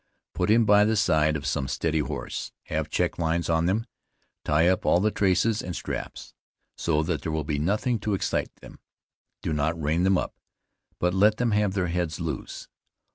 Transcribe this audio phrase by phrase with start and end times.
[0.33, 3.85] Put him by the side of some steady horse; have check lines on them;
[4.43, 6.33] tie up all the traces and straps,
[6.75, 8.79] so that there will be nothing to excite them;
[9.43, 10.33] do not rein them up,
[10.97, 12.67] but let them have their heads loose.